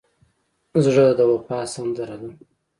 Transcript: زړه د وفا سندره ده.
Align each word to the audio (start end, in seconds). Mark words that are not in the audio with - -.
زړه 0.85 1.05
د 1.17 1.19
وفا 1.31 1.59
سندره 1.73 2.15
ده. 2.21 2.29